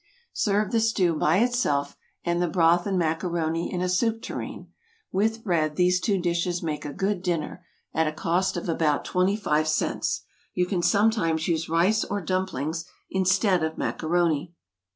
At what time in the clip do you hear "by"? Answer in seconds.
1.13-1.37